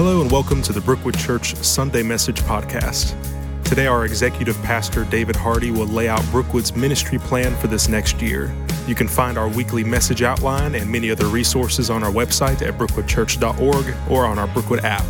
[0.00, 3.16] Hello and welcome to the Brookwood Church Sunday Message Podcast.
[3.64, 8.22] Today, our executive pastor, David Hardy, will lay out Brookwood's ministry plan for this next
[8.22, 8.54] year.
[8.86, 12.78] You can find our weekly message outline and many other resources on our website at
[12.78, 15.04] brookwoodchurch.org or on our Brookwood app.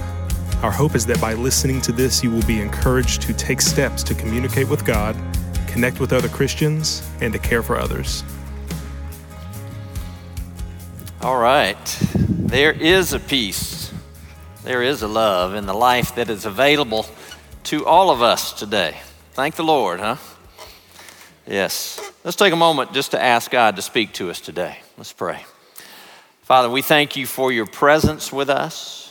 [0.62, 4.02] Our hope is that by listening to this, you will be encouraged to take steps
[4.04, 5.14] to communicate with God,
[5.66, 8.24] connect with other Christians, and to care for others.
[11.20, 11.76] All right.
[12.48, 13.77] There is a peace,
[14.68, 17.06] there is a love in the life that is available
[17.64, 18.94] to all of us today.
[19.32, 20.16] Thank the Lord, huh?
[21.46, 21.98] Yes.
[22.22, 24.80] Let's take a moment just to ask God to speak to us today.
[24.98, 25.42] Let's pray.
[26.42, 29.10] Father, we thank you for your presence with us.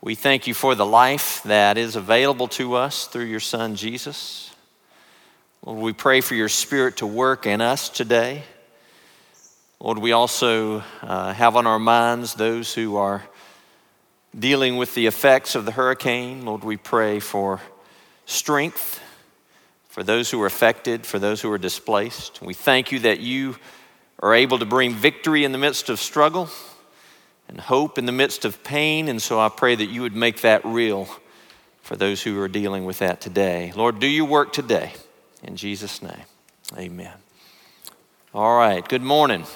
[0.00, 4.54] We thank you for the life that is available to us through your Son, Jesus.
[5.62, 8.44] Lord, we pray for your Spirit to work in us today.
[9.80, 13.22] Lord, we also uh, have on our minds those who are
[14.36, 16.44] dealing with the effects of the hurricane.
[16.44, 17.60] Lord, we pray for
[18.26, 19.00] strength
[19.88, 22.40] for those who are affected, for those who are displaced.
[22.42, 23.56] We thank you that you
[24.20, 26.48] are able to bring victory in the midst of struggle
[27.48, 29.08] and hope in the midst of pain.
[29.08, 31.08] And so I pray that you would make that real
[31.82, 33.72] for those who are dealing with that today.
[33.74, 34.92] Lord, do your work today.
[35.42, 36.24] In Jesus' name,
[36.76, 37.14] amen.
[38.34, 39.46] All right, good morning.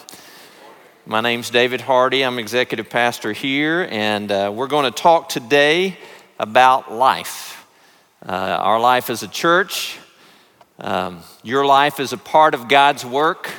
[1.05, 2.23] My name's David Hardy.
[2.23, 5.97] I'm executive pastor here, and uh, we're going to talk today
[6.39, 7.67] about life.
[8.25, 9.99] Uh, our life as a church,
[10.79, 13.51] um, your life is a part of God's work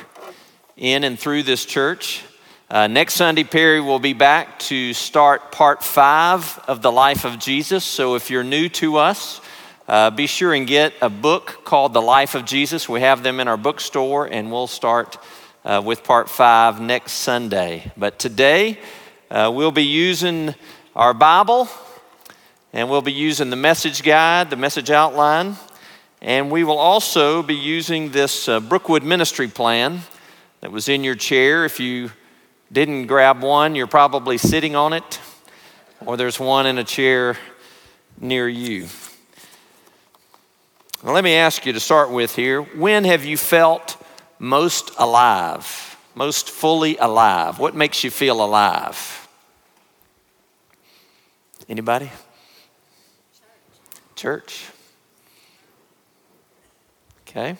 [0.75, 2.23] in and through this church.
[2.67, 7.37] Uh, next Sunday, Perry will be back to start part five of the life of
[7.37, 7.83] Jesus.
[7.83, 9.39] So if you're new to us,
[9.87, 12.89] uh, be sure and get a book called The Life of Jesus.
[12.89, 15.19] We have them in our bookstore, and we'll start
[15.65, 17.91] uh, with part five next Sunday.
[17.97, 18.79] But today,
[19.31, 20.53] uh, we'll be using
[20.95, 21.67] our Bible
[22.71, 25.55] and we'll be using the message guide, the message outline,
[26.21, 30.01] and we will also be using this uh, Brookwood ministry plan
[30.61, 31.65] that was in your chair.
[31.65, 32.11] If you
[32.71, 35.19] didn't grab one, you're probably sitting on it,
[36.05, 37.37] or there's one in a chair
[38.19, 38.87] near you.
[41.03, 44.04] Now, let me ask you to start with here when have you felt
[44.39, 47.59] most alive, most fully alive?
[47.59, 49.27] What makes you feel alive?
[51.67, 52.11] Anybody?
[54.15, 54.15] Church.
[54.15, 54.65] Church.
[57.27, 57.57] Okay.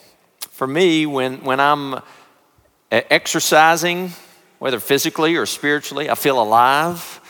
[0.51, 2.01] For me, when, when I'm
[2.89, 4.11] exercising,
[4.59, 7.21] whether physically or spiritually, I feel alive.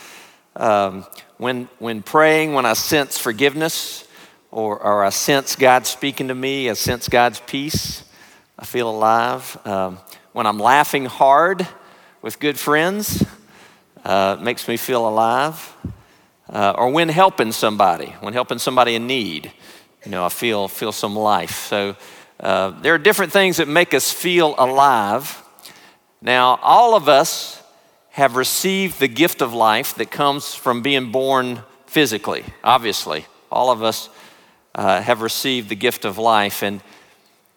[0.56, 1.06] Um,
[1.38, 4.08] when, when praying, when I sense forgiveness
[4.52, 8.05] or, or I sense God speaking to me, I sense God's peace.
[8.66, 9.60] I feel alive.
[9.64, 10.00] Um,
[10.34, 11.68] when I'm laughing hard
[12.24, 13.24] with good friends,
[14.04, 15.72] uh, makes me feel alive.
[16.50, 19.52] Uh, or when helping somebody, when helping somebody in need,
[20.04, 21.68] you know, I feel, feel some life.
[21.68, 21.96] So
[22.40, 25.44] uh, there are different things that make us feel alive.
[26.20, 27.62] Now, all of us
[28.14, 33.28] have received the gift of life that comes from being born physically, obviously.
[33.52, 34.10] All of us
[34.74, 36.64] uh, have received the gift of life.
[36.64, 36.82] And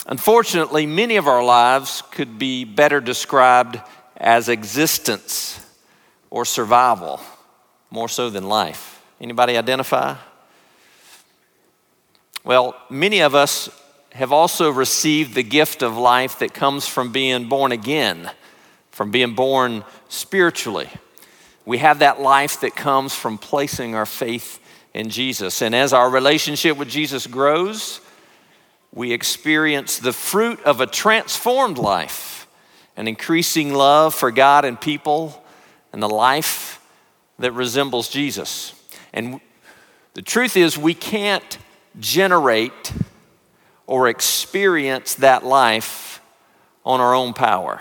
[0.08, 3.78] Unfortunately, many of our lives could be better described
[4.16, 5.60] as existence
[6.30, 7.20] or survival,
[7.90, 9.02] more so than life.
[9.20, 10.16] Anybody identify?
[12.42, 13.68] Well, many of us
[14.12, 18.30] have also received the gift of life that comes from being born again,
[18.90, 20.88] from being born spiritually.
[21.66, 24.58] We have that life that comes from placing our faith
[24.94, 25.60] in Jesus.
[25.60, 28.00] And as our relationship with Jesus grows,
[28.92, 32.46] we experience the fruit of a transformed life,
[32.96, 35.44] an increasing love for God and people,
[35.92, 36.80] and the life
[37.38, 38.74] that resembles Jesus.
[39.12, 39.40] And
[40.14, 41.58] the truth is, we can't
[42.00, 42.92] generate
[43.86, 46.20] or experience that life
[46.84, 47.80] on our own power.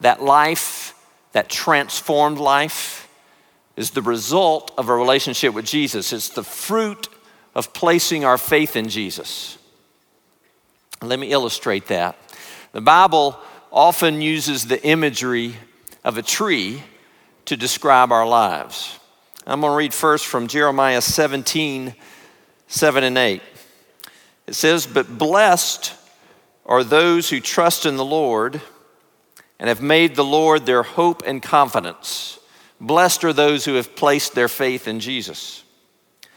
[0.00, 0.94] That life,
[1.32, 3.08] that transformed life,
[3.76, 6.12] is the result of a relationship with Jesus.
[6.12, 7.08] It's the fruit
[7.54, 9.56] of placing our faith in Jesus.
[11.02, 12.16] Let me illustrate that.
[12.72, 13.38] The Bible
[13.72, 15.56] often uses the imagery
[16.04, 16.82] of a tree
[17.46, 18.98] to describe our lives.
[19.46, 21.94] I'm going to read first from Jeremiah 17,
[22.66, 23.42] 7 and 8.
[24.46, 25.94] It says, But blessed
[26.66, 28.60] are those who trust in the Lord
[29.58, 32.38] and have made the Lord their hope and confidence.
[32.78, 35.64] Blessed are those who have placed their faith in Jesus.
[36.22, 36.28] It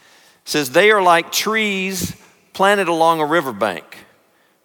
[0.48, 2.16] says, They are like trees
[2.54, 4.03] planted along a riverbank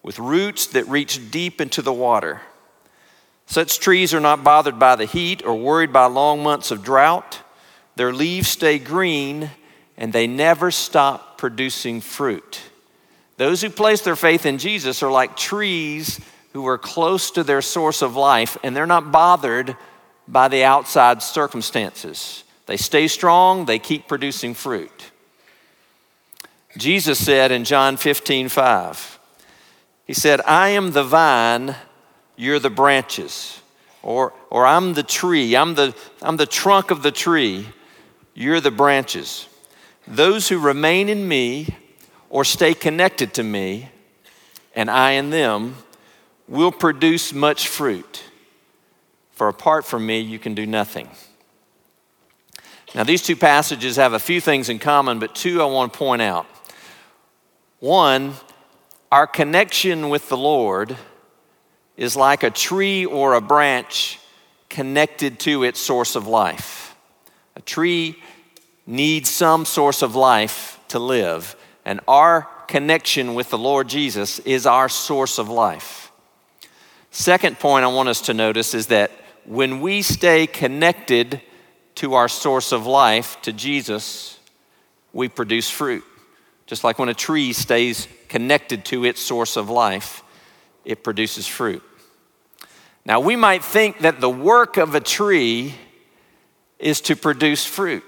[0.03, 2.41] with roots that reach deep into the water.
[3.45, 7.41] Such trees are not bothered by the heat or worried by long months of drought.
[7.95, 9.49] their leaves stay green,
[9.97, 12.61] and they never stop producing fruit.
[13.35, 16.21] Those who place their faith in Jesus are like trees
[16.53, 19.75] who are close to their source of life, and they're not bothered
[20.27, 22.43] by the outside circumstances.
[22.65, 25.11] They stay strong, they keep producing fruit.
[26.77, 29.18] Jesus said in John 15, 5,
[30.09, 31.75] He said, I am the vine,
[32.35, 33.61] you're the branches.
[34.01, 37.67] Or, or I'm the tree, I'm the, I'm the trunk of the tree,
[38.33, 39.47] you're the branches.
[40.07, 41.75] Those who remain in me
[42.27, 43.91] or stay connected to me,
[44.75, 45.75] and I in them,
[46.47, 48.23] will produce much fruit.
[49.33, 51.07] For apart from me, you can do nothing.
[52.95, 55.99] Now, these two passages have a few things in common, but two I want to
[55.99, 56.47] point out.
[57.79, 58.33] One,
[59.11, 60.95] our connection with the Lord
[61.97, 64.19] is like a tree or a branch
[64.69, 66.95] connected to its source of life.
[67.55, 68.21] A tree
[68.85, 74.65] needs some source of life to live, and our connection with the Lord Jesus is
[74.65, 76.11] our source of life.
[77.11, 79.11] Second point I want us to notice is that
[79.45, 81.41] when we stay connected
[81.95, 84.39] to our source of life, to Jesus,
[85.11, 86.03] we produce fruit.
[86.69, 90.21] Just like when a tree stays connected to its source of life,
[90.85, 91.81] it produces fruit.
[93.03, 95.73] Now, we might think that the work of a tree
[96.77, 98.03] is to produce fruit,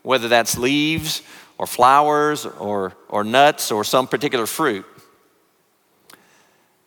[0.00, 1.20] whether that's leaves
[1.58, 4.86] or flowers or, or nuts or some particular fruit.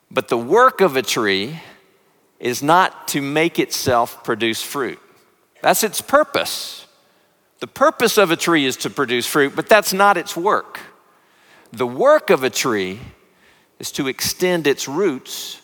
[0.10, 1.60] But the work of a tree
[2.40, 4.98] is not to make itself produce fruit.
[5.62, 6.88] That's its purpose.
[7.60, 10.80] The purpose of a tree is to produce fruit, but that's not its work.
[11.72, 13.00] The work of a tree
[13.80, 15.62] is to extend its roots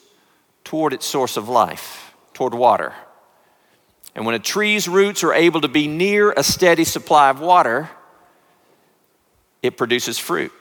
[0.64, 2.94] toward its source of life, toward water.
[4.16, 7.90] And when a tree's roots are able to be near a steady supply of water,
[9.62, 10.52] it produces fruit.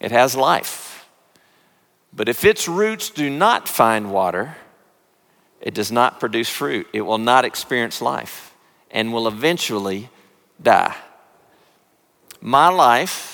[0.00, 1.08] It has life.
[2.12, 4.56] But if its roots do not find water,
[5.60, 6.86] it does not produce fruit.
[6.92, 8.54] It will not experience life
[8.90, 10.10] and will eventually
[10.60, 10.94] die.
[12.40, 13.31] My life,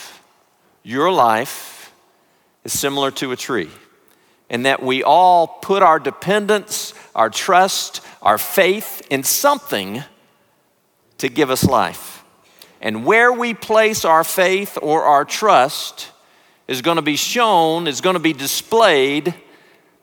[0.88, 1.93] your life,
[2.64, 3.69] is similar to a tree
[4.49, 10.02] in that we all put our dependence, our trust, our faith in something
[11.19, 12.25] to give us life.
[12.81, 16.11] And where we place our faith or our trust
[16.67, 19.34] is going to be shown, is going to be displayed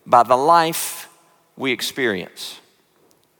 [0.05, 1.09] by the life
[1.57, 2.59] we experience.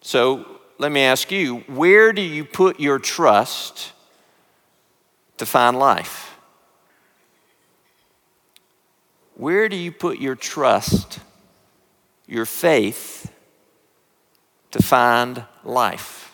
[0.01, 3.91] So let me ask you where do you put your trust
[5.37, 6.34] to find life?
[9.35, 11.19] Where do you put your trust,
[12.25, 13.31] your faith
[14.71, 16.33] to find life?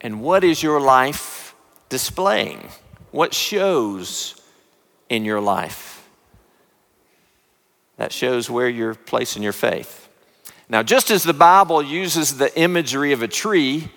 [0.00, 1.54] And what is your life
[1.88, 2.68] displaying?
[3.12, 4.34] What shows
[5.08, 6.08] in your life?
[7.98, 10.08] That shows where you're placing your faith.
[10.68, 13.90] Now, just as the Bible uses the imagery of a tree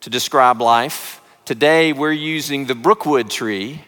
[0.00, 3.82] to describe life, today we're using the Brookwood tree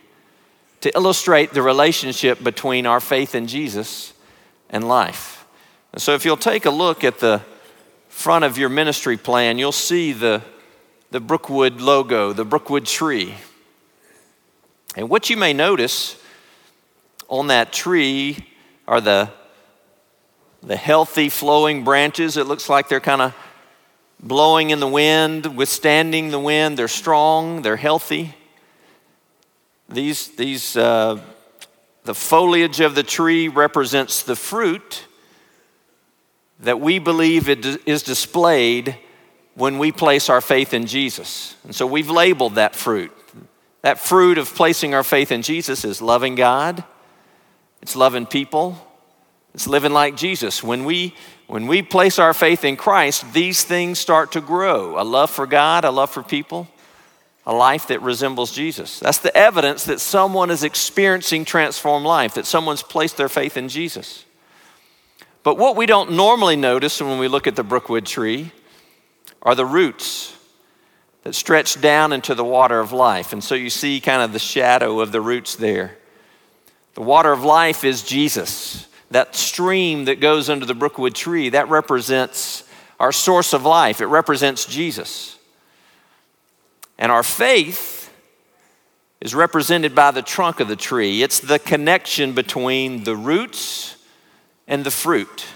[0.81, 4.13] to illustrate the relationship between our faith in Jesus
[4.71, 5.47] and life.
[5.93, 7.43] And so, if you'll take a look at the
[8.09, 10.43] front of your ministry plan, you'll see the,
[11.11, 13.35] the Brookwood logo, the Brookwood tree.
[14.97, 16.21] And what you may notice
[17.29, 18.49] on that tree
[18.87, 19.31] are the,
[20.63, 22.37] the healthy flowing branches.
[22.37, 23.35] It looks like they're kind of
[24.21, 26.77] blowing in the wind, withstanding the wind.
[26.77, 28.35] They're strong, they're healthy.
[29.89, 31.21] These, these, uh,
[32.05, 35.07] the foliage of the tree represents the fruit
[36.61, 38.99] that we believe it is displayed
[39.55, 41.57] when we place our faith in Jesus.
[41.65, 43.13] And so we've labeled that fruit.
[43.83, 46.85] That fruit of placing our faith in Jesus is loving God
[47.83, 48.77] it's loving people,
[49.55, 50.63] it's living like Jesus.
[50.63, 51.15] When we
[51.47, 55.01] when we place our faith in Christ, these things start to grow.
[55.01, 56.69] A love for God, a love for people,
[57.49, 59.01] a life that resembles Jesus.
[59.01, 63.71] That's the evidence that someone is experiencing transformed life, that someone's placed their faith in
[63.71, 64.27] Jesus.
[65.43, 68.53] But what we don't normally notice when we look at the Brookwood tree
[69.41, 70.37] are the roots
[71.23, 73.33] that stretch down into the water of life.
[73.33, 75.97] And so you see kind of the shadow of the roots there.
[76.97, 78.87] The water of life is Jesus.
[79.11, 82.65] That stream that goes under the Brookwood tree, that represents
[83.01, 84.03] our source of life.
[84.03, 85.38] It represents Jesus.
[86.99, 88.13] And our faith
[89.21, 91.23] is represented by the trunk of the tree.
[91.23, 93.97] It's the connection between the roots
[94.67, 95.47] and the fruit.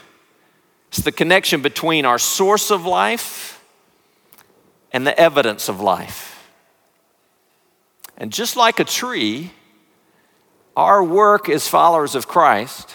[0.88, 3.64] It's the connection between our source of life
[4.92, 6.48] and the evidence of life.
[8.18, 9.52] And just like a tree,
[10.76, 12.94] our work as followers of Christ,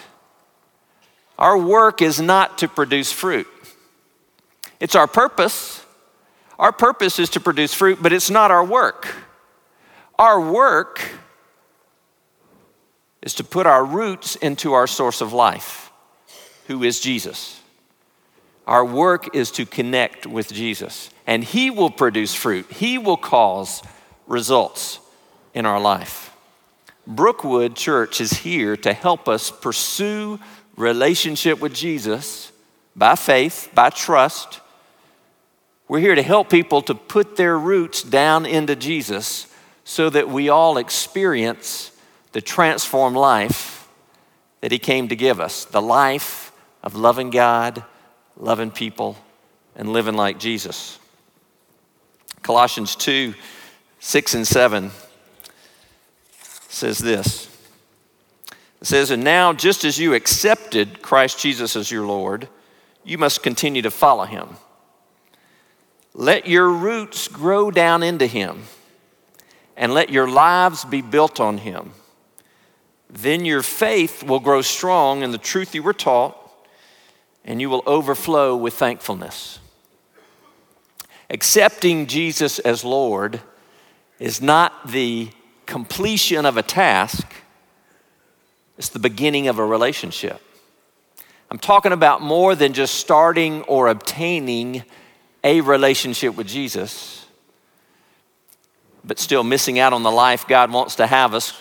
[1.38, 3.46] our work is not to produce fruit.
[4.80, 5.77] It's our purpose.
[6.58, 9.14] Our purpose is to produce fruit, but it's not our work.
[10.18, 11.00] Our work
[13.22, 15.92] is to put our roots into our source of life,
[16.66, 17.60] who is Jesus.
[18.66, 23.82] Our work is to connect with Jesus, and He will produce fruit, He will cause
[24.26, 25.00] results
[25.54, 26.34] in our life.
[27.06, 30.38] Brookwood Church is here to help us pursue
[30.76, 32.52] relationship with Jesus
[32.94, 34.60] by faith, by trust.
[35.88, 39.46] We're here to help people to put their roots down into Jesus
[39.84, 41.92] so that we all experience
[42.32, 43.88] the transformed life
[44.60, 46.52] that He came to give us the life
[46.82, 47.82] of loving God,
[48.36, 49.16] loving people,
[49.74, 50.98] and living like Jesus.
[52.42, 53.34] Colossians 2
[54.00, 54.90] 6 and 7
[56.68, 57.48] says this.
[58.80, 62.48] It says, And now, just as you accepted Christ Jesus as your Lord,
[63.04, 64.56] you must continue to follow him.
[66.18, 68.64] Let your roots grow down into him
[69.76, 71.92] and let your lives be built on him.
[73.08, 76.36] Then your faith will grow strong in the truth you were taught,
[77.44, 79.60] and you will overflow with thankfulness.
[81.30, 83.40] Accepting Jesus as Lord
[84.18, 85.28] is not the
[85.66, 87.32] completion of a task,
[88.76, 90.42] it's the beginning of a relationship.
[91.48, 94.82] I'm talking about more than just starting or obtaining
[95.44, 97.18] a relationship with Jesus
[99.08, 101.58] but still missing out on the life God wants to have us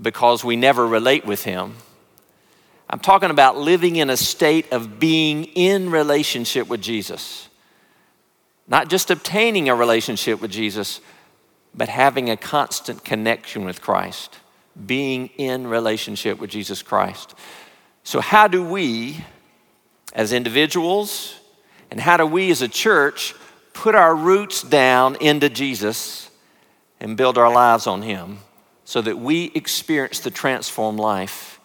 [0.00, 1.76] because we never relate with Him.
[2.88, 7.48] I'm talking about living in a state of being in relationship with Jesus.
[8.66, 11.00] Not just obtaining a relationship with Jesus,
[11.72, 14.38] but having a constant connection with Christ,
[14.86, 17.34] being in relationship with Jesus Christ.
[18.02, 19.24] So, how do we,
[20.14, 21.39] as individuals,
[21.90, 23.34] and how do we as a church
[23.72, 26.30] put our roots down into Jesus
[27.00, 28.38] and build our lives on Him
[28.84, 31.60] so that we experience the transformed life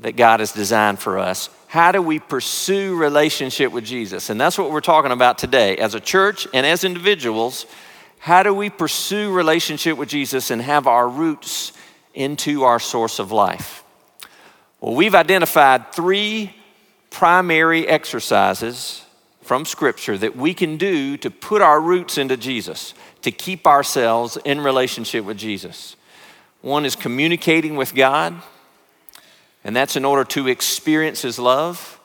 [0.00, 1.50] that God has designed for us.
[1.68, 4.30] How do we pursue relationship with Jesus?
[4.30, 5.76] And that's what we're talking about today.
[5.76, 7.66] As a church and as individuals,
[8.18, 11.72] how do we pursue relationship with Jesus and have our roots
[12.14, 13.84] into our source of life?
[14.80, 16.54] Well, we've identified three
[17.10, 19.04] primary exercises
[19.42, 24.38] from Scripture that we can do to put our roots into Jesus to keep ourselves
[24.44, 25.96] in relationship with Jesus.
[26.62, 28.34] One is communicating with God,
[29.64, 32.00] and that's in order to experience His love.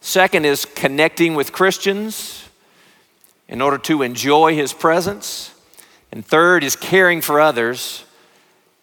[0.00, 2.48] Second is connecting with Christians
[3.48, 5.54] in order to enjoy His presence.
[6.12, 8.04] And third is caring for others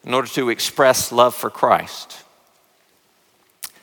[0.03, 2.24] in order to express love for Christ.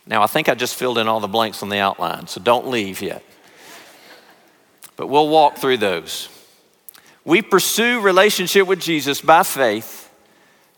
[0.08, 2.68] Now, I think I just filled in all the blanks on the outline, so don't
[2.68, 3.22] leave yet.
[4.96, 6.30] But we'll walk through those.
[7.26, 10.10] We pursue relationship with Jesus by faith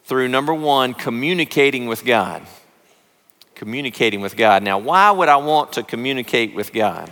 [0.05, 2.43] through number one, communicating with God.
[3.55, 4.65] Communicating with God.
[4.65, 7.09] Now, why would I want to communicate with God?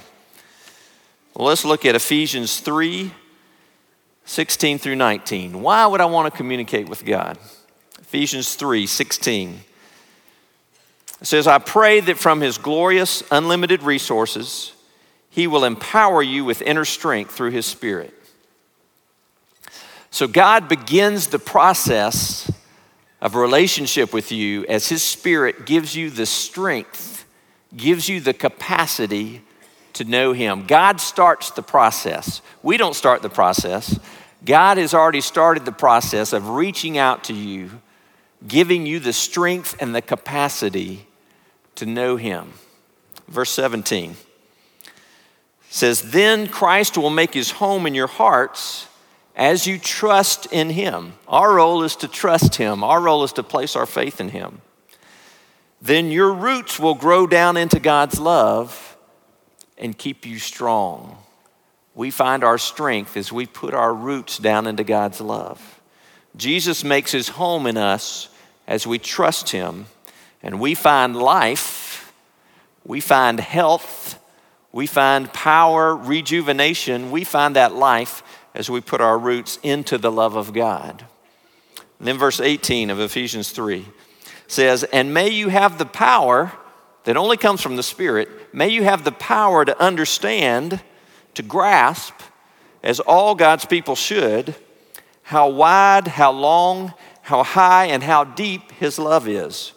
[1.35, 3.13] Well, let's look at Ephesians 3
[4.25, 5.63] 16 through 19.
[5.63, 7.39] Why would I want to communicate with God?
[8.01, 9.61] Ephesians 3 16.
[11.21, 14.73] It says, I pray that from his glorious, unlimited resources,
[15.31, 18.15] he will empower you with inner strength through his spirit
[20.11, 22.51] so God begins the process
[23.21, 27.27] of relationship with you as His Spirit gives you the strength,
[27.77, 29.43] gives you the capacity
[29.95, 30.67] to know Him.
[30.67, 32.41] God starts the process.
[32.63, 33.99] We don't start the process.
[34.45, 37.71] God has already started the process of reaching out to you,
[38.47, 41.07] giving you the strength and the capacity
[41.79, 42.53] to know Him.
[43.27, 44.17] Verse 17
[45.69, 48.89] says, Then Christ will make His home in your hearts
[49.39, 53.45] as you trust in Him, our role is to trust Him, our role is to
[53.45, 54.61] place our faith in Him,
[55.81, 58.97] then your roots will grow down into God's love
[59.79, 61.17] and keep you strong.
[61.95, 65.81] We find our strength as we put our roots down into God's love.
[66.37, 68.29] Jesus makes His home in us
[68.67, 69.87] as we trust Him,
[70.43, 72.13] and we find life,
[72.85, 74.19] we find health,
[74.73, 78.23] we find power, rejuvenation, we find that life
[78.55, 81.05] as we put our roots into the love of God.
[81.99, 83.87] And then verse 18 of Ephesians 3
[84.47, 86.53] says, And may you have the power
[87.05, 90.81] that only comes from the Spirit, may you have the power to understand,
[91.35, 92.15] to grasp,
[92.83, 94.55] as all God's people should,
[95.23, 99.73] how wide, how long, how high, and how deep His love is.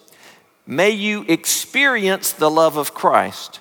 [0.72, 3.60] May you experience the love of Christ,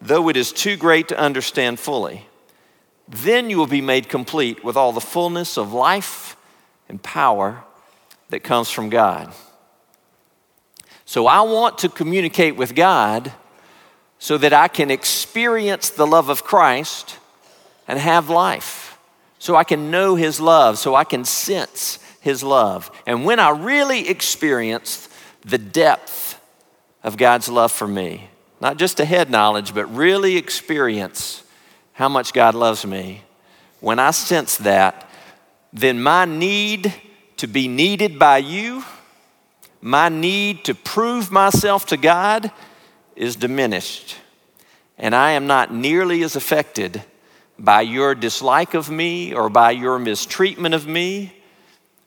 [0.00, 2.28] though it is too great to understand fully.
[3.08, 6.36] Then you will be made complete with all the fullness of life
[6.88, 7.64] and power
[8.28, 9.32] that comes from God.
[11.04, 13.32] So I want to communicate with God
[14.20, 17.18] so that I can experience the love of Christ
[17.88, 19.00] and have life.
[19.40, 22.92] So I can know His love, so I can sense His love.
[23.04, 25.08] And when I really experience
[25.44, 26.25] the depth
[27.06, 28.28] of God's love for me,
[28.60, 31.44] not just a head knowledge, but really experience
[31.92, 33.22] how much God loves me,
[33.78, 35.08] when I sense that,
[35.72, 36.92] then my need
[37.36, 38.84] to be needed by you,
[39.80, 42.50] my need to prove myself to God
[43.14, 44.16] is diminished.
[44.98, 47.04] And I am not nearly as affected
[47.56, 51.36] by your dislike of me or by your mistreatment of me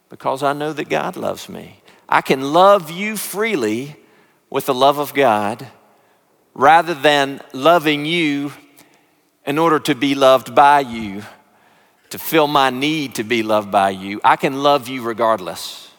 [0.09, 1.81] because I know that God loves me.
[2.09, 3.95] I can love you freely
[4.49, 5.67] with the love of God
[6.53, 8.51] rather than loving you
[9.45, 11.23] in order to be loved by you
[12.09, 14.19] to fill my need to be loved by you.
[14.23, 15.91] I can love you regardless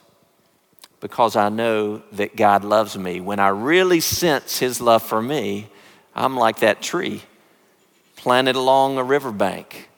[1.00, 3.21] because I know that God loves me.
[3.21, 5.69] When I really sense His love for me,
[6.14, 7.23] I'm like that tree
[8.16, 9.88] planted along a riverbank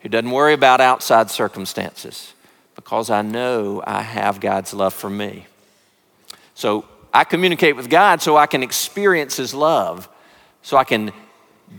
[0.00, 2.32] who doesn't worry about outside circumstances
[2.74, 5.46] because I know I have God's love for me.
[6.54, 10.08] So I communicate with God so I can experience His love,
[10.62, 11.12] so I can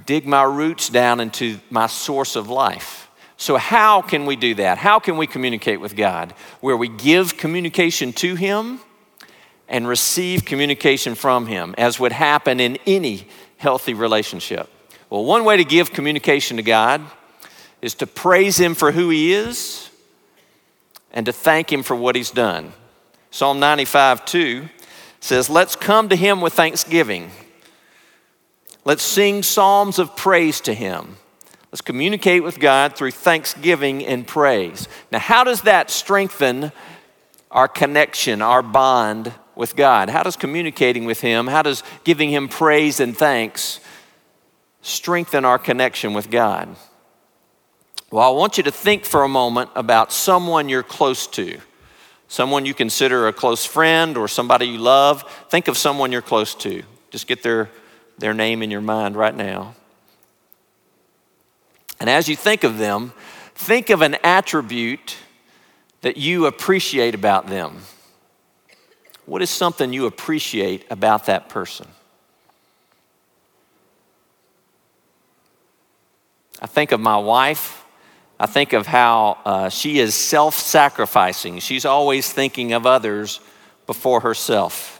[0.05, 3.09] dig my roots down into my source of life.
[3.37, 4.77] So, how can we do that?
[4.77, 6.33] How can we communicate with God?
[6.59, 8.79] Where we give communication to Him
[9.67, 13.27] and receive communication from Him, as would happen in any
[13.57, 14.69] healthy relationship.
[15.09, 17.01] Well, one way to give communication to God
[17.81, 19.89] is to praise Him for who He is
[21.11, 22.73] and to thank Him for what He's done.
[23.31, 24.69] Psalm 95 2
[25.21, 27.31] says, Let's come to Him with thanksgiving.
[28.83, 31.15] Let's sing psalms of praise to Him.
[31.71, 34.89] Let's communicate with God through thanksgiving and praise.
[35.11, 36.73] Now, how does that strengthen
[37.49, 40.09] our connection, our bond with God?
[40.09, 43.79] How does communicating with Him, how does giving Him praise and thanks
[44.81, 46.75] strengthen our connection with God?
[48.09, 51.59] Well, I want you to think for a moment about someone you're close to,
[52.31, 55.29] someone you consider a close friend or somebody you love.
[55.49, 56.81] Think of someone you're close to.
[57.09, 57.69] Just get their,
[58.19, 59.75] their name in your mind right now.
[61.99, 63.11] And as you think of them,
[63.53, 65.17] think of an attribute
[66.03, 67.81] that you appreciate about them.
[69.25, 71.89] What is something you appreciate about that person?
[76.61, 77.80] I think of my wife.
[78.41, 81.59] I think of how uh, she is self sacrificing.
[81.59, 83.39] She's always thinking of others
[83.85, 84.99] before herself.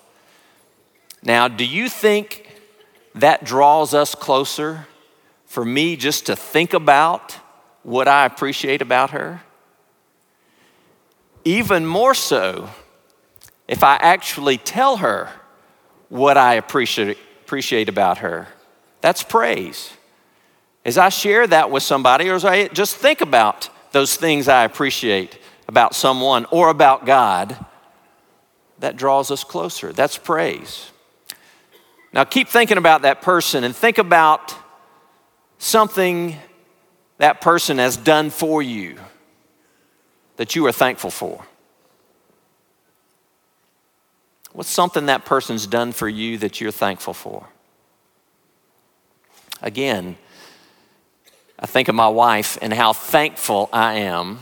[1.24, 2.48] Now, do you think
[3.16, 4.88] that draws us closer
[5.46, 7.38] for me just to think about
[7.84, 9.42] what I appreciate about her.
[11.44, 12.70] Even more so,
[13.68, 15.30] if I actually tell her
[16.10, 18.48] what I appreciate, appreciate about her.
[19.02, 19.92] That's praise.
[20.84, 24.64] As I share that with somebody, or as I just think about those things I
[24.64, 27.66] appreciate about someone or about God,
[28.80, 29.94] that draws us closer.
[29.94, 30.90] That's praise.
[32.14, 34.56] Now keep thinking about that person and think about
[35.60, 36.36] something
[37.20, 38.98] that person has done for you
[40.38, 41.46] that you are thankful for?
[44.54, 47.48] What's something that person's done for you that you're thankful for?
[49.62, 50.18] Again,
[51.62, 54.40] I think of my wife and how thankful I am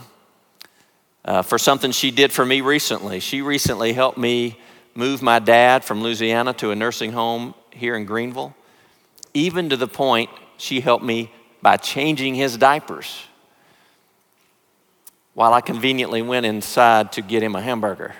[1.22, 3.20] uh, for something she did for me recently.
[3.20, 4.58] She recently helped me
[4.94, 8.56] move my dad from Louisiana to a nursing home here in Greenville,
[9.34, 11.30] even to the point she helped me
[11.60, 13.22] by changing his diapers
[15.34, 18.14] while I conveniently went inside to get him a hamburger.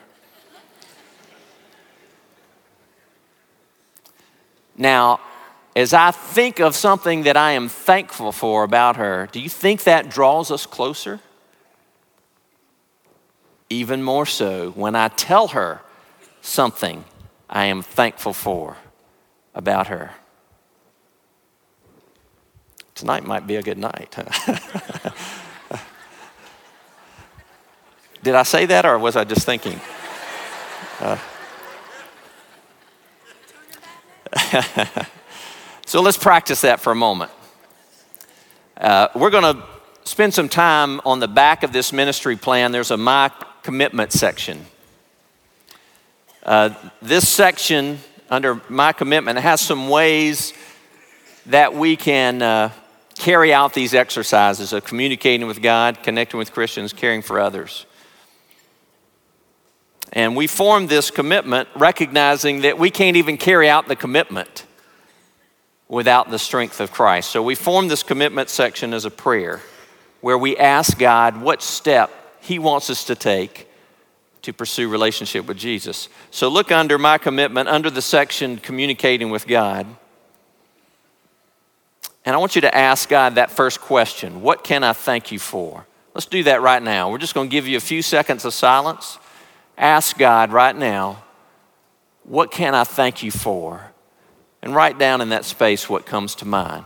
[4.77, 5.21] Now,
[5.81, 9.85] as I think of something that I am thankful for about her, do you think
[9.85, 11.21] that draws us closer?
[13.71, 15.81] Even more so when I tell her
[16.43, 17.05] something
[17.49, 18.77] I am thankful for
[19.55, 20.13] about her.
[22.95, 24.15] Tonight might be a good night.
[28.23, 29.81] Did I say that or was I just thinking?
[31.01, 31.17] Uh,
[35.91, 37.33] so let's practice that for a moment.
[38.77, 39.61] Uh, we're going to
[40.05, 43.33] spend some time on the back of this ministry plan, there's a My
[43.65, 44.67] Commitment section.
[46.45, 46.71] Uh,
[47.03, 47.99] this section
[48.31, 50.53] under My Commitment has some ways
[51.47, 52.71] that we can uh,
[53.17, 57.85] carry out these exercises of communicating with God, connecting with Christians, caring for others.
[60.13, 64.67] And we formed this commitment recognizing that we can't even carry out the commitment
[65.91, 67.31] without the strength of Christ.
[67.31, 69.61] So we form this commitment section as a prayer
[70.21, 73.67] where we ask God what step He wants us to take
[74.43, 76.09] to pursue relationship with Jesus.
[76.31, 79.87] So look under my commitment, under the section communicating with God.
[82.25, 85.41] And I want you to ask God that first question What can I thank you
[85.41, 85.87] for?
[86.15, 87.11] Let's do that right now.
[87.11, 89.19] We're just going to give you a few seconds of silence.
[89.77, 91.25] Ask God right now,
[92.23, 93.90] What can I thank you for?
[94.63, 96.85] And write down in that space what comes to mind.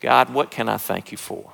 [0.00, 1.52] God, what can I thank you for?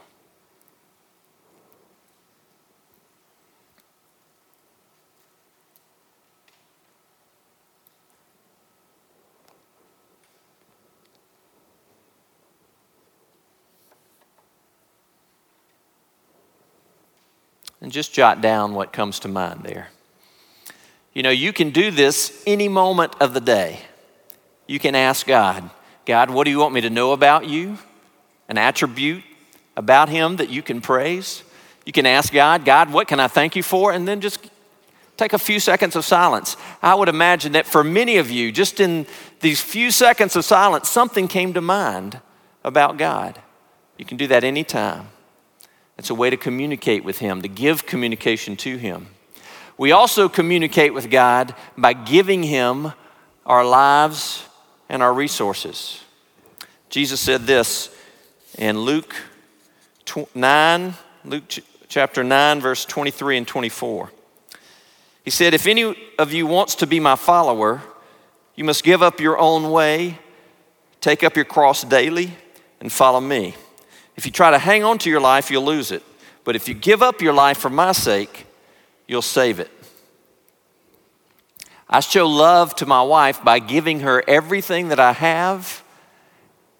[17.82, 19.88] and just jot down what comes to mind there.
[21.12, 23.80] You know, you can do this any moment of the day.
[24.66, 25.68] You can ask God,
[26.06, 27.78] God, what do you want me to know about you?
[28.48, 29.22] An attribute
[29.76, 31.42] about Him that you can praise.
[31.84, 33.92] You can ask God, God, what can I thank you for?
[33.92, 34.50] And then just
[35.16, 36.56] take a few seconds of silence.
[36.82, 39.06] I would imagine that for many of you, just in
[39.40, 42.20] these few seconds of silence, something came to mind
[42.64, 43.40] about God.
[43.98, 45.08] You can do that anytime.
[45.98, 49.08] It's a way to communicate with Him, to give communication to Him.
[49.76, 52.92] We also communicate with God by giving Him
[53.46, 54.44] our lives
[54.92, 56.04] and our resources.
[56.90, 57.96] Jesus said this
[58.58, 59.16] in Luke
[60.34, 61.44] 9, Luke
[61.88, 64.12] chapter 9, verse 23 and 24.
[65.24, 67.80] He said, If any of you wants to be my follower,
[68.54, 70.18] you must give up your own way,
[71.00, 72.34] take up your cross daily,
[72.78, 73.54] and follow me.
[74.16, 76.02] If you try to hang on to your life, you'll lose it.
[76.44, 78.46] But if you give up your life for my sake,
[79.08, 79.70] you'll save it.
[81.94, 85.84] I show love to my wife by giving her everything that I have,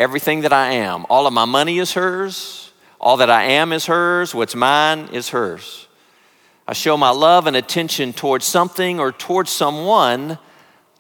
[0.01, 1.05] everything that I am.
[1.11, 5.29] All of my money is hers, all that I am is hers, what's mine is
[5.29, 5.87] hers.
[6.67, 10.39] I show my love and attention towards something or towards someone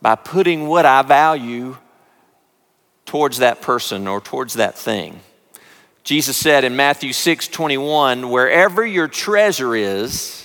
[0.03, 1.79] by putting what I value
[3.07, 5.20] towards that person or towards that thing.
[6.05, 10.41] Jesus said in Matthew 6 21, wherever your treasure is,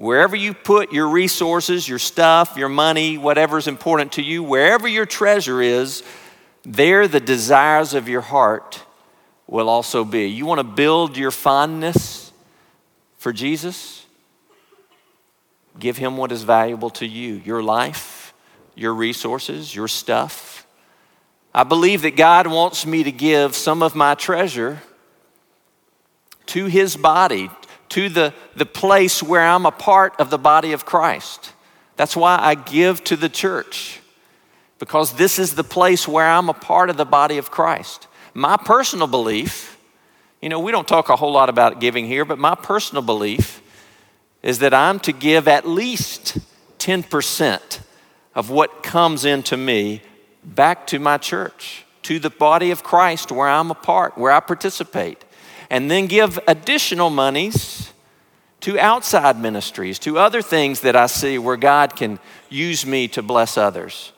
[0.00, 5.04] wherever you put your resources, your stuff, your money, whatever's important to you, wherever your
[5.04, 6.02] treasure is,
[6.62, 8.82] there the desires of your heart
[9.46, 10.24] will also be.
[10.24, 12.32] You want to build your fondness
[13.18, 14.06] for Jesus?
[15.78, 18.32] Give him what is valuable to you your life,
[18.74, 20.66] your resources, your stuff.
[21.54, 24.80] I believe that God wants me to give some of my treasure
[26.46, 27.50] to His body,
[27.90, 31.52] to the, the place where I'm a part of the body of Christ.
[31.96, 34.00] That's why I give to the church,
[34.78, 38.06] because this is the place where I'm a part of the body of Christ.
[38.32, 39.78] My personal belief,
[40.40, 43.60] you know, we don't talk a whole lot about giving here, but my personal belief
[44.42, 46.38] is that I'm to give at least
[46.78, 47.80] 10%
[48.34, 50.02] of what comes into me
[50.42, 54.40] back to my church, to the body of Christ where I'm a part, where I
[54.40, 55.24] participate,
[55.68, 57.79] and then give additional monies
[58.60, 62.18] to outside ministries, to other things that I see where God can
[62.48, 64.12] use me to bless others.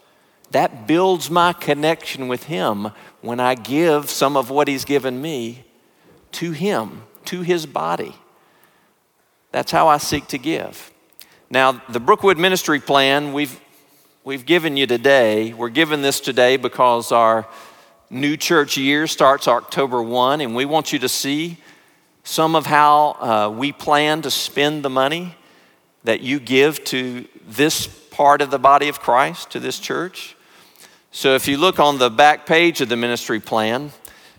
[0.51, 5.65] That builds my connection with Him when I give some of what He's given me
[6.33, 8.15] to Him, to His body.
[9.53, 10.93] That's how I seek to give.
[11.51, 13.61] Now, the Brookwood Ministry Plan, we've
[14.25, 17.47] we've given you today, we're given this today because our
[18.11, 21.59] new church year starts October 1, and we want you to see
[22.25, 25.35] some of how uh, we plan to spend the money
[26.05, 30.37] that you give to this part of the body of Christ, to this church.
[31.11, 33.93] So if you look on the back page of the ministry plan,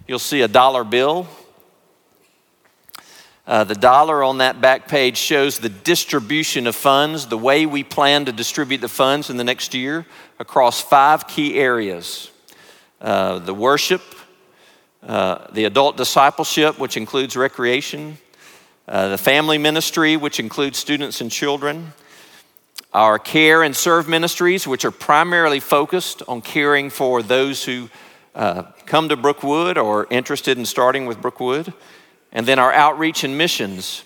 [0.08, 1.28] you'll see a dollar bill
[3.46, 7.84] uh, the dollar on that back page shows the distribution of funds, the way we
[7.84, 10.06] plan to distribute the funds in the next year
[10.40, 12.32] across five key areas
[13.02, 14.02] uh, the worship,
[15.08, 18.18] uh, the adult discipleship, which includes recreation,
[18.88, 21.94] uh, the family ministry, which includes students and children,
[22.94, 27.90] our care and serve ministries, which are primarily focused on caring for those who
[28.36, 31.74] uh, come to Brookwood or interested in starting with Brookwood.
[32.32, 34.04] And then our outreach and missions,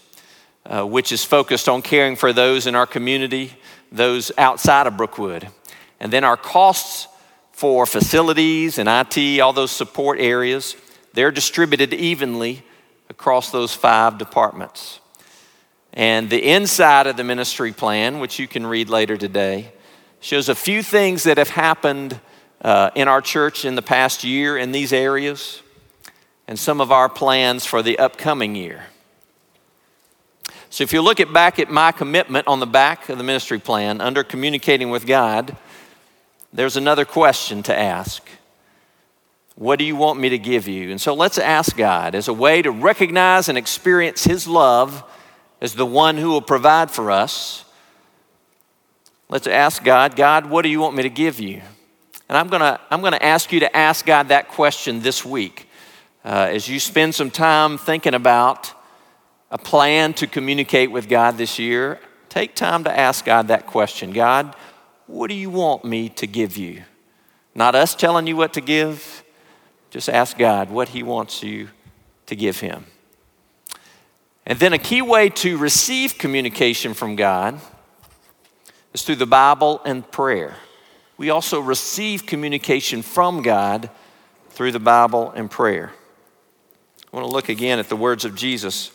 [0.66, 3.54] uh, which is focused on caring for those in our community,
[3.92, 5.48] those outside of Brookwood.
[6.00, 7.08] And then our costs
[7.52, 10.76] for facilities and IT, all those support areas,
[11.18, 12.62] they're distributed evenly
[13.10, 15.00] across those five departments.
[15.92, 19.72] And the inside of the ministry plan, which you can read later today,
[20.20, 22.20] shows a few things that have happened
[22.62, 25.64] uh, in our church in the past year in these areas
[26.48, 28.84] and some of our plans for the upcoming year.
[30.70, 33.58] So, if you look at back at my commitment on the back of the ministry
[33.58, 35.58] plan under communicating with God,
[36.54, 38.30] there's another question to ask.
[39.58, 40.92] What do you want me to give you?
[40.92, 45.04] And so let's ask God as a way to recognize and experience His love
[45.60, 47.66] as the one who will provide for us.
[49.30, 51.64] Let's ask God, God, what do you want me to give you?
[52.30, 55.68] And I'm gonna, I'm gonna ask you to ask God that question this week
[56.24, 58.72] uh, as you spend some time thinking about
[59.50, 62.00] a plan to communicate with God this year.
[62.30, 64.56] Take time to ask God that question God,
[65.08, 66.84] what do you want me to give you?
[67.56, 69.24] Not us telling you what to give,
[69.90, 71.70] just ask God what He wants you
[72.28, 72.86] to give Him.
[74.46, 77.60] And then a key way to receive communication from God
[78.94, 80.56] is through the Bible and prayer.
[81.18, 83.90] We also receive communication from God
[84.52, 85.92] through the Bible and prayer.
[87.12, 88.92] I want to look again at the words of Jesus.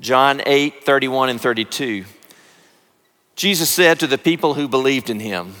[0.00, 2.04] John 8, 31 and 32.
[3.36, 5.54] Jesus said to the people who believed in him,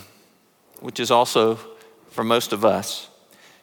[0.80, 1.58] which is also
[2.10, 3.08] for most of us,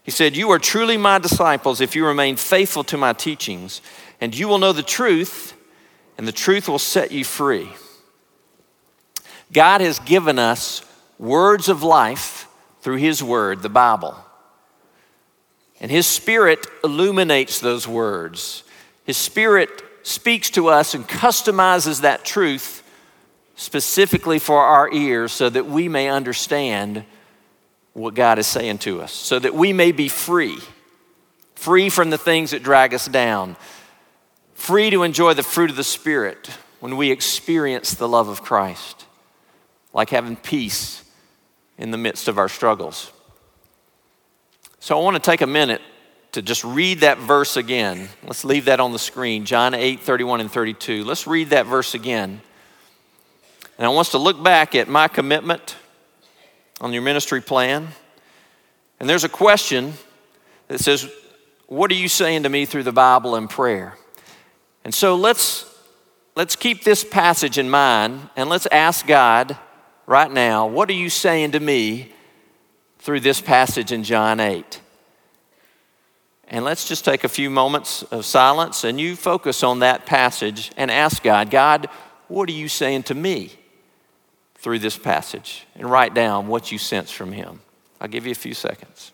[0.04, 3.82] He said, You are truly my disciples if you remain faithful to my teachings,
[4.20, 5.54] and you will know the truth,
[6.18, 7.70] and the truth will set you free.
[9.52, 10.84] God has given us
[11.20, 12.48] words of life
[12.82, 14.16] through His Word, the Bible.
[15.80, 18.64] And His Spirit illuminates those words.
[19.04, 19.70] His Spirit
[20.04, 22.84] speaks to us and customizes that truth
[23.56, 27.04] specifically for our ears so that we may understand
[27.94, 30.58] what God is saying to us, so that we may be free,
[31.56, 33.58] free from the things that drag us down,
[34.54, 36.50] free to enjoy the fruit of the Spirit
[36.80, 39.06] when we experience the love of Christ,
[39.94, 41.04] like having peace
[41.78, 43.12] in the midst of our struggles.
[44.80, 45.82] So I want to take a minute
[46.32, 48.08] to just read that verse again.
[48.24, 51.04] Let's leave that on the screen, John 8, 31 and 32.
[51.04, 52.42] Let's read that verse again.
[53.78, 55.76] And I want us to look back at my commitment
[56.82, 57.88] on your ministry plan.
[59.00, 59.94] And there's a question
[60.68, 61.10] that says,
[61.68, 63.98] What are you saying to me through the Bible and prayer?
[64.84, 65.66] And so let's,
[66.36, 69.58] let's keep this passage in mind and let's ask God
[70.08, 72.12] right now, what are you saying to me
[72.98, 74.82] through this passage in John 8?
[76.48, 80.72] And let's just take a few moments of silence and you focus on that passage
[80.76, 81.88] and ask God, God,
[82.28, 83.52] what are you saying to me
[84.62, 85.66] through this passage?
[85.76, 87.62] And write down what you sense from Him.
[88.00, 89.12] I'll give you a few seconds.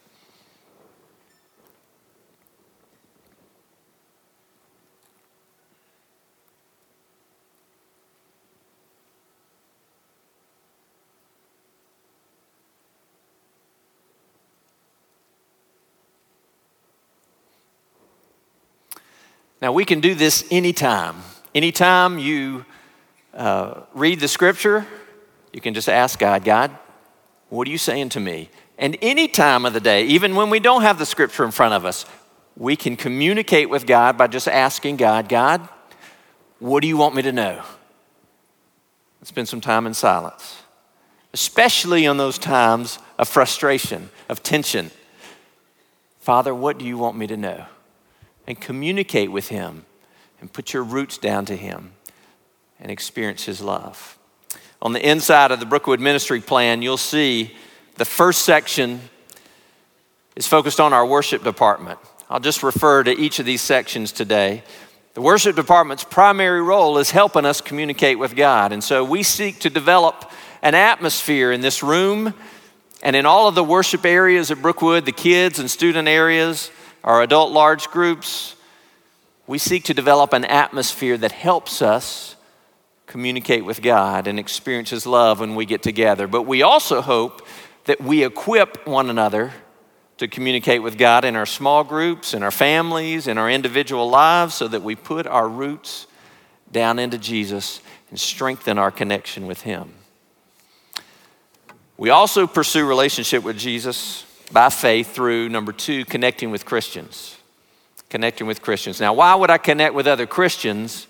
[19.60, 21.16] Now, we can do this anytime.
[21.56, 22.64] Anytime you
[23.34, 24.86] uh, read the scripture,
[25.58, 26.72] you can just ask God, God,
[27.50, 28.50] what are you saying to me?
[28.78, 31.74] And any time of the day, even when we don't have the scripture in front
[31.74, 32.06] of us,
[32.56, 35.68] we can communicate with God by just asking God, God,
[36.60, 37.62] what do you want me to know?
[39.20, 40.62] Let's spend some time in silence,
[41.34, 44.92] especially on those times of frustration, of tension.
[46.20, 47.66] Father, what do you want me to know?
[48.48, 49.86] and communicate with Him
[50.40, 51.92] and put your roots down to Him
[52.80, 54.17] and experience His love.
[54.82, 57.56] On the inside of the Brookwood Ministry Plan, you'll see
[57.96, 59.02] the first section
[60.36, 61.98] is focused on our worship department.
[62.30, 64.62] I'll just refer to each of these sections today.
[65.16, 68.72] The worship department's primary role is helping us communicate with God.
[68.72, 72.36] And so we seek to develop an atmosphere in this room
[73.02, 76.72] and in all of the worship areas at Brookwood, the kids and student areas,
[77.04, 78.56] our adult large groups,
[79.48, 82.36] we seek to develop an atmosphere that helps us
[83.08, 86.28] communicate with God and experience His love when we get together.
[86.28, 87.48] But we also hope
[87.86, 89.54] that we equip one another
[90.18, 94.56] to communicate with God in our small groups, in our families, in our individual lives,
[94.56, 96.06] so that we put our roots
[96.72, 99.94] down into Jesus and strengthen our connection with Him.
[101.98, 107.38] We also pursue relationship with Jesus by faith through number two, connecting with Christians.
[108.10, 109.00] Connecting with Christians.
[109.00, 111.08] Now, why would I connect with other Christians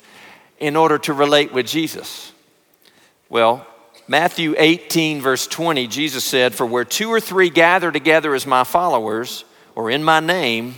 [0.60, 2.32] in order to relate with Jesus?
[3.30, 3.66] Well,
[4.08, 8.64] Matthew 18, verse 20, Jesus said, For where two or three gather together as my
[8.64, 9.44] followers,
[9.76, 10.76] or in my name,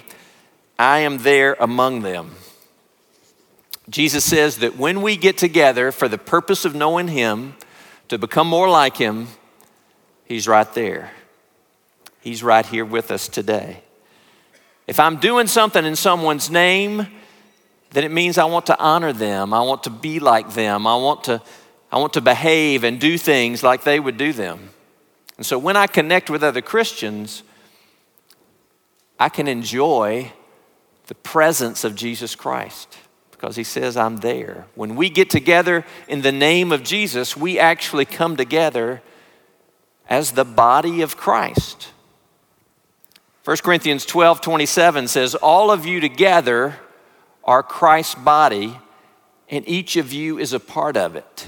[0.78, 2.32] I am there among them.
[3.90, 7.56] Jesus says that when we get together for the purpose of knowing Him,
[8.08, 9.28] to become more like Him,
[10.26, 11.12] He's right there.
[12.22, 13.84] He's right here with us today.
[14.88, 17.08] If I'm doing something in someone's name,
[17.92, 19.54] then it means I want to honor them.
[19.54, 20.86] I want to be like them.
[20.86, 21.42] I want to,
[21.92, 24.70] I want to behave and do things like they would do them.
[25.38, 27.44] And so when I connect with other Christians,
[29.20, 30.32] I can enjoy
[31.08, 32.98] the presence of Jesus Christ
[33.32, 34.68] because he says, I'm there.
[34.76, 39.02] When we get together in the name of Jesus, we actually come together
[40.08, 41.90] as the body of Christ.
[43.46, 46.76] 1 Corinthians 12 27 says, All of you together
[47.50, 48.78] are Christ's body,
[49.50, 51.48] and each of you is a part of it.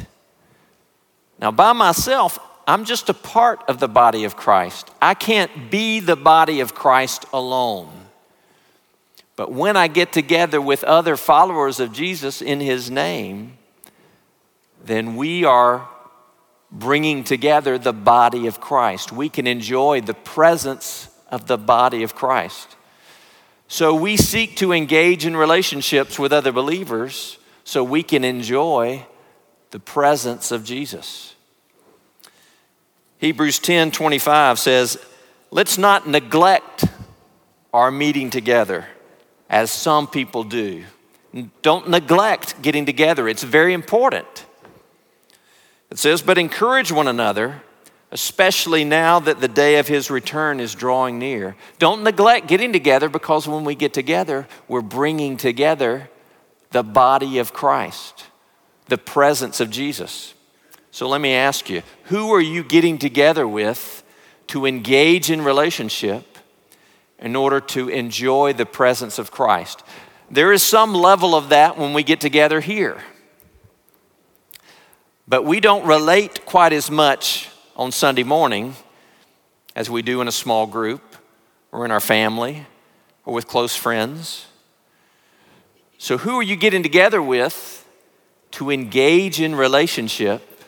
[1.39, 4.89] Now, by myself, I'm just a part of the body of Christ.
[4.99, 7.91] I can't be the body of Christ alone.
[9.35, 13.59] But when I get together with other followers of Jesus in his name,
[14.83, 15.87] then we are
[16.71, 19.11] bringing together the body of Christ.
[19.11, 22.75] We can enjoy the presence of the body of Christ.
[23.71, 29.05] So we seek to engage in relationships with other believers so we can enjoy
[29.69, 31.35] the presence of Jesus.
[33.19, 34.97] Hebrews 10 25 says,
[35.51, 36.83] Let's not neglect
[37.73, 38.87] our meeting together
[39.49, 40.83] as some people do.
[41.61, 44.45] Don't neglect getting together, it's very important.
[45.89, 47.61] It says, But encourage one another,
[48.11, 51.55] especially now that the day of his return is drawing near.
[51.79, 56.09] Don't neglect getting together because when we get together, we're bringing together
[56.71, 58.25] the body of Christ,
[58.87, 60.33] the presence of Jesus.
[60.91, 64.03] So let me ask you who are you getting together with
[64.47, 66.37] to engage in relationship
[67.17, 69.83] in order to enjoy the presence of Christ.
[70.29, 73.01] There is some level of that when we get together here.
[75.27, 77.50] But we don't relate quite as much
[77.81, 78.75] on Sunday morning
[79.75, 81.01] as we do in a small group
[81.71, 82.67] or in our family
[83.25, 84.45] or with close friends.
[85.97, 87.83] So, who are you getting together with
[88.51, 90.63] to engage in relationship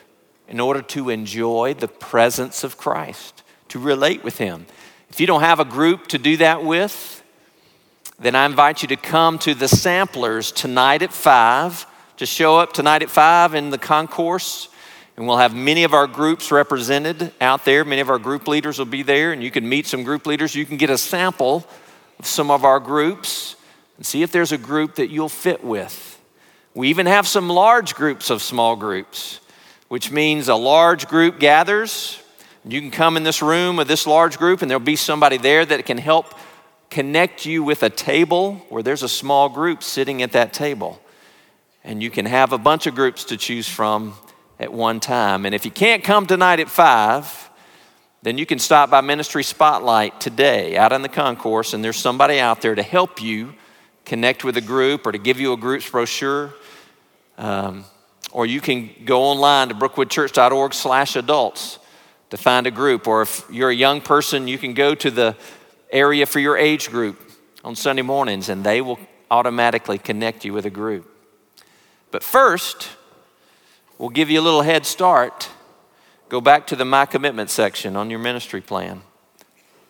[0.48, 4.66] in order to enjoy the presence of Christ, to relate with Him?
[5.08, 7.22] If you don't have a group to do that with,
[8.18, 11.86] then I invite you to come to the samplers tonight at 5.
[12.16, 14.68] Just show up tonight at 5 in the concourse,
[15.16, 17.84] and we'll have many of our groups represented out there.
[17.84, 20.54] Many of our group leaders will be there, and you can meet some group leaders.
[20.54, 21.66] You can get a sample
[22.18, 23.56] of some of our groups
[23.96, 26.20] and see if there's a group that you'll fit with.
[26.74, 29.40] We even have some large groups of small groups,
[29.88, 32.20] which means a large group gathers
[32.66, 35.66] you can come in this room with this large group, and there'll be somebody there
[35.66, 36.34] that can help
[36.88, 40.98] connect you with a table where there's a small group sitting at that table.
[41.82, 44.14] And you can have a bunch of groups to choose from
[44.58, 45.46] at one time.
[45.46, 47.50] And if you can't come tonight at 5,
[48.22, 52.40] then you can stop by Ministry Spotlight today out in the concourse, and there's somebody
[52.40, 53.54] out there to help you
[54.04, 56.54] connect with a group or to give you a group's brochure.
[57.36, 57.84] Um,
[58.32, 61.78] or you can go online to brookwoodchurch.org slash adults
[62.30, 63.06] to find a group.
[63.06, 65.36] Or if you're a young person, you can go to the
[65.90, 67.20] area for your age group
[67.62, 68.98] on Sunday mornings and they will
[69.30, 71.10] automatically connect you with a group.
[72.10, 72.88] But first,
[73.98, 75.48] we'll give you a little head start.
[76.28, 79.02] Go back to the My Commitment section on your ministry plan.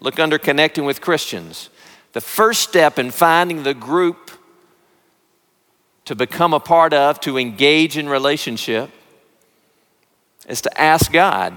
[0.01, 1.71] Look under Connecting with Christians.
[2.13, 4.31] The first step in finding the group
[6.05, 8.91] to become a part of, to engage in relationship,
[10.47, 11.57] is to ask God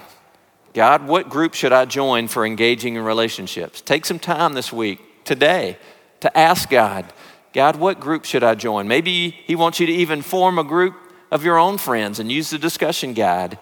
[0.74, 3.82] God, what group should I join for engaging in relationships?
[3.82, 5.80] Take some time this week, today,
[6.19, 7.11] to ask God,
[7.51, 8.88] God, what group should I join?
[8.88, 10.93] Maybe He wants you to even form a group
[11.32, 13.59] of your own friends and use the discussion guide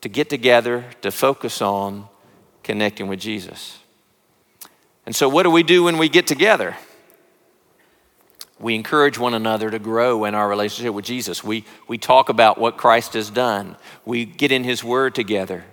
[0.00, 2.08] to get together to focus on
[2.62, 3.78] connecting with Jesus.
[5.06, 6.76] And so, what do we do when we get together?
[8.58, 11.42] We encourage one another to grow in our relationship with Jesus.
[11.42, 13.76] We, we talk about what Christ has done.
[14.04, 15.64] We get in His Word together.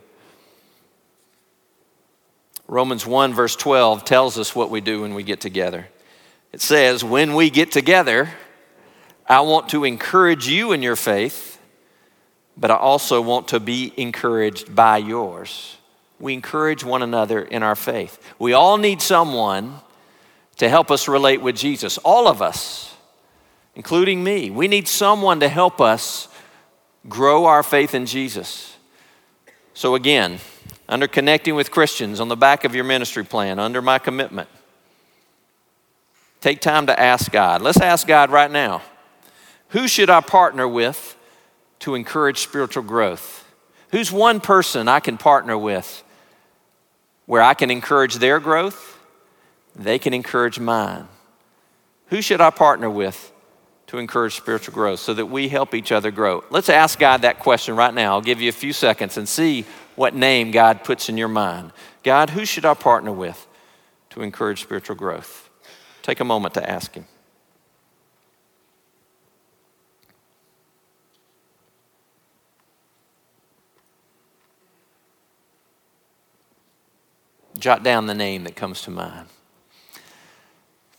[2.67, 5.87] Romans 1, verse 12, tells us what we do when we get together.
[6.51, 8.29] It says, When we get together,
[9.31, 11.57] I want to encourage you in your faith,
[12.57, 15.77] but I also want to be encouraged by yours.
[16.19, 18.21] We encourage one another in our faith.
[18.39, 19.75] We all need someone
[20.57, 21.97] to help us relate with Jesus.
[21.99, 22.93] All of us,
[23.73, 26.27] including me, we need someone to help us
[27.07, 28.75] grow our faith in Jesus.
[29.73, 30.39] So, again,
[30.89, 34.49] under connecting with Christians on the back of your ministry plan, under my commitment,
[36.41, 37.61] take time to ask God.
[37.61, 38.81] Let's ask God right now
[39.71, 41.17] who should I partner with
[41.79, 43.45] to encourage spiritual growth?
[43.91, 46.03] Who's one person I can partner with
[47.25, 48.99] where I can encourage their growth?
[49.75, 51.07] They can encourage mine.
[52.07, 53.31] Who should I partner with
[53.87, 56.43] to encourage spiritual growth so that we help each other grow?
[56.49, 58.13] Let's ask God that question right now.
[58.13, 59.65] I'll give you a few seconds and see
[59.95, 61.71] what name God puts in your mind.
[62.03, 63.47] God, who should I partner with
[64.09, 65.49] to encourage spiritual growth?
[66.01, 67.05] Take a moment to ask Him.
[77.61, 79.27] Jot down the name that comes to mind.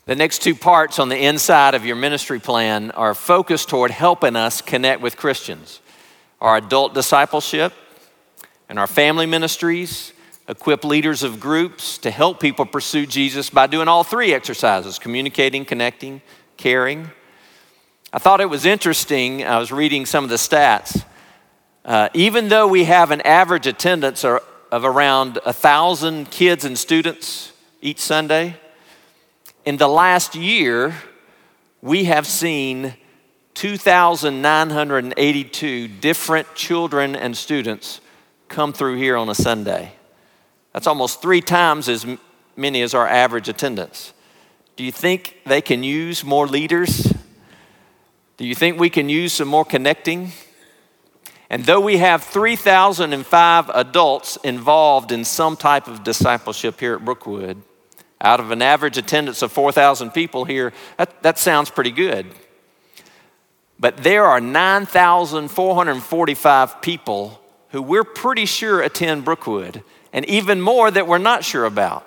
[0.05, 4.37] The next two parts on the inside of your ministry plan are focused toward helping
[4.37, 5.81] us connect with Christians.
[6.39, 7.73] Our adult discipleship
[8.69, 10.13] and our family ministries
[10.47, 15.65] equip leaders of groups to help people pursue Jesus by doing all three exercises communicating,
[15.65, 16.21] connecting,
[16.55, 17.11] caring.
[18.13, 19.43] I thought it was interesting.
[19.43, 21.03] I was reading some of the stats.
[21.83, 24.23] Uh, even though we have an average attendance
[24.73, 28.57] of around a thousand kids and students each Sunday,
[29.65, 30.95] in the last year,
[31.83, 32.95] we have seen
[33.53, 38.01] 2,982 different children and students
[38.47, 39.91] come through here on a Sunday.
[40.71, 42.07] That's almost three times as
[42.55, 44.11] many as our average attendance.
[44.75, 47.13] Do you think they can use more leaders?
[48.37, 50.31] Do you think we can use some more connecting?
[51.53, 57.61] And though we have 3,005 adults involved in some type of discipleship here at Brookwood,
[58.19, 62.25] out of an average attendance of 4,000 people here, that, that sounds pretty good.
[63.79, 67.39] But there are 9,445 people
[67.69, 72.03] who we're pretty sure attend Brookwood, and even more that we're not sure about,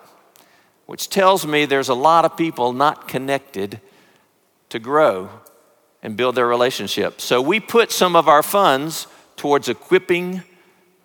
[0.86, 3.80] which tells me there's a lot of people not connected
[4.70, 5.30] to grow
[6.02, 7.20] and build their relationship.
[7.20, 9.06] So we put some of our funds
[9.46, 10.42] towards equipping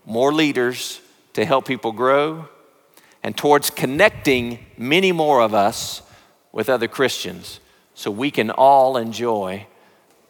[0.04, 1.00] more leaders
[1.32, 2.50] to help people grow
[3.22, 6.02] and towards connecting many more of us
[6.52, 7.60] with other Christians
[7.94, 9.68] so we can all enjoy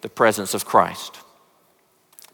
[0.02, 1.20] the presence of Christ.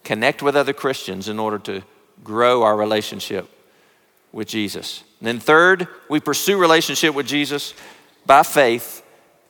[0.03, 1.81] Connect with other Christians in order to
[2.25, 3.47] grow our relationship
[4.33, 5.05] with Jesus.
[5.21, 7.73] And then, third, we pursue relationship with Jesus
[8.25, 9.01] by faith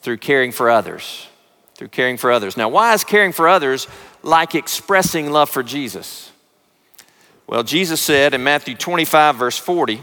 [0.02, 1.28] through caring for others.
[1.74, 2.56] Through caring for others.
[2.56, 3.88] Now, why is caring for others
[4.24, 6.32] like expressing love for Jesus?
[7.48, 10.02] Well, Jesus said in Matthew 25, verse 40,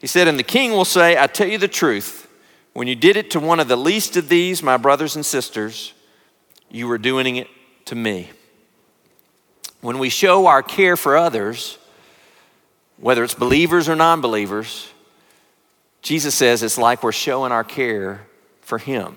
[0.00, 2.28] he said, And the king will say, I tell you the truth,
[2.72, 5.92] when you did it to one of the least of these, my brothers and sisters,
[6.70, 7.48] you were doing it
[7.86, 8.30] to me.
[9.80, 11.78] When we show our care for others,
[12.98, 14.88] whether it's believers or non believers,
[16.02, 18.26] Jesus says it's like we're showing our care
[18.60, 19.16] for Him.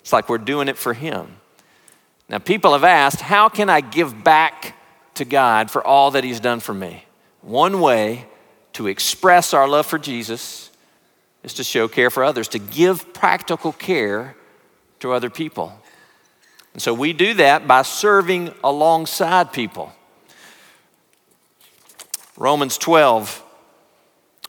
[0.00, 1.36] It's like we're doing it for Him.
[2.28, 4.76] Now, people have asked, How can I give back
[5.14, 7.04] to God for all that He's done for me?
[7.42, 8.26] One way
[8.74, 10.70] to express our love for Jesus
[11.42, 14.34] is to show care for others, to give practical care
[15.00, 15.78] to other people.
[16.72, 19.92] And so we do that by serving alongside people.
[22.36, 23.44] Romans 12,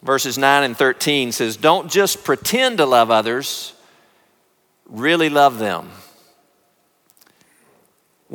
[0.01, 3.73] verses 9 and 13 says, Don't just pretend to love others,
[4.89, 5.91] really love them.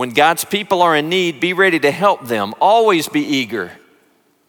[0.01, 2.55] When God's people are in need, be ready to help them.
[2.59, 3.73] Always be eager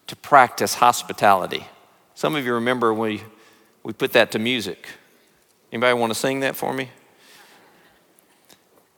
[0.08, 1.68] to practice hospitality.
[2.16, 3.22] Some of you remember we,
[3.84, 4.88] we put that to music.
[5.70, 6.90] Anybody want to sing that for me?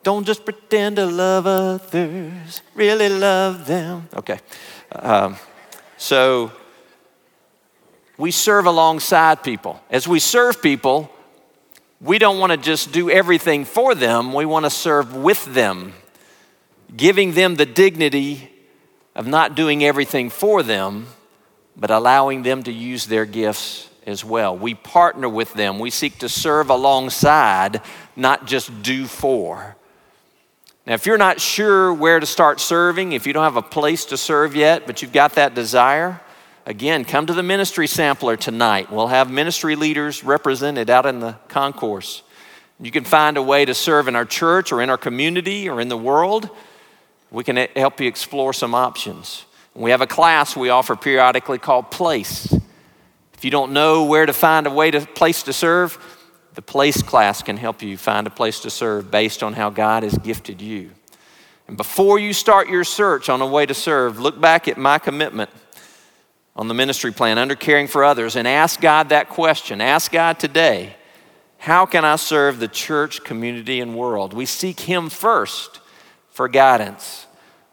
[0.03, 4.07] Don't just pretend to love others, really love them.
[4.13, 4.39] Okay.
[4.91, 5.37] Um,
[5.97, 6.51] so
[8.15, 9.81] we serve alongside people.
[9.89, 11.09] As we serve people,
[11.99, 15.93] we don't want to just do everything for them, we want to serve with them,
[16.95, 18.49] giving them the dignity
[19.15, 21.07] of not doing everything for them,
[21.75, 24.57] but allowing them to use their gifts as well.
[24.57, 25.79] We partner with them.
[25.79, 27.81] We seek to serve alongside,
[28.15, 29.75] not just do for.
[30.85, 34.05] Now, if you're not sure where to start serving, if you don't have a place
[34.05, 36.19] to serve yet, but you've got that desire,
[36.65, 38.91] again, come to the ministry sampler tonight.
[38.91, 42.21] We'll have ministry leaders represented out in the concourse.
[42.81, 45.79] You can find a way to serve in our church or in our community or
[45.79, 46.49] in the world
[47.33, 49.45] we can help you explore some options.
[49.73, 52.53] We have a class we offer periodically called Place.
[53.33, 55.97] If you don't know where to find a way to place to serve,
[56.53, 60.03] the place class can help you find a place to serve based on how God
[60.03, 60.91] has gifted you.
[61.67, 64.99] And before you start your search on a way to serve, look back at my
[64.99, 65.49] commitment
[66.55, 69.81] on the ministry plan under caring for others and ask God that question.
[69.81, 70.95] Ask God today,
[71.57, 74.33] how can I serve the church, community, and world?
[74.33, 75.79] We seek Him first
[76.33, 77.25] for guidance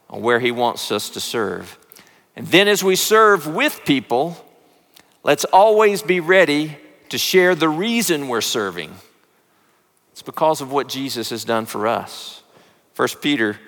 [0.08, 1.78] on where He wants us to serve.
[2.36, 4.42] And then as we serve with people,
[5.24, 6.76] let's always be ready
[7.08, 8.94] to share the reason we're serving.
[10.12, 12.42] It's because of what Jesus has done for us.
[12.96, 13.58] 1 Peter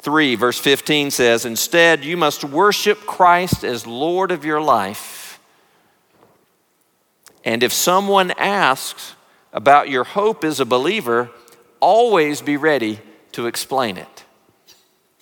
[0.00, 5.40] 3, verse 15 says, Instead, you must worship Christ as Lord of your life.
[7.44, 9.14] And if someone asks
[9.52, 11.30] about your hope as a believer,
[11.80, 13.00] always be ready
[13.32, 14.25] to explain it.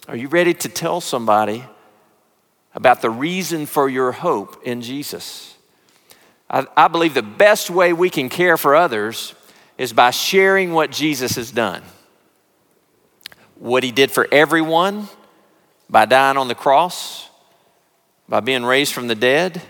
[0.07, 1.65] Are you ready to tell somebody
[2.75, 5.57] about the reason for your hope in Jesus?
[6.51, 9.35] I, I believe the best way we can care for others
[9.79, 11.83] is by sharing what Jesus has done.
[13.57, 15.09] What he did for everyone
[15.89, 17.29] by dying on the cross,
[18.29, 19.63] by being raised from the dead,